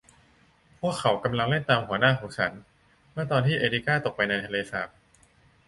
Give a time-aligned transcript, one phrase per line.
[0.79, 2.51] พวกเขากำลังเล่นตามหัวหน้าของฉัน
[3.11, 4.89] เมื่อตอนที่เอริก้าตกไปในทะเลสาบ